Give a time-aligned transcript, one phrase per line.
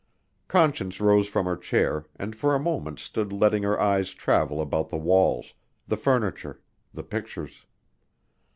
[0.47, 4.89] Conscience rose from her chair and for a moment stood letting her eyes travel about
[4.89, 5.53] the walls,
[5.87, 6.59] the furniture,
[6.91, 7.67] the pictures.